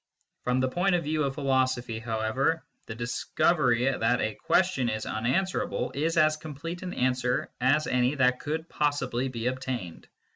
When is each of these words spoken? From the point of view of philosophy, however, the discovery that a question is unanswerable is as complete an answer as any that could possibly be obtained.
From 0.43 0.59
the 0.61 0.67
point 0.67 0.95
of 0.95 1.03
view 1.03 1.25
of 1.25 1.35
philosophy, 1.35 1.99
however, 1.99 2.65
the 2.87 2.95
discovery 2.95 3.85
that 3.85 4.19
a 4.19 4.33
question 4.33 4.89
is 4.89 5.05
unanswerable 5.05 5.91
is 5.93 6.17
as 6.17 6.37
complete 6.37 6.81
an 6.81 6.95
answer 6.95 7.51
as 7.61 7.85
any 7.85 8.15
that 8.15 8.39
could 8.39 8.67
possibly 8.67 9.27
be 9.27 9.45
obtained. 9.45 10.07